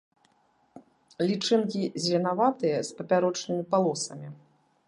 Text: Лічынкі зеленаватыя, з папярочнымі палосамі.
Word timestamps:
Лічынкі 1.31 1.81
зеленаватыя, 2.05 2.77
з 2.89 2.99
папярочнымі 3.03 3.63
палосамі. 3.75 4.27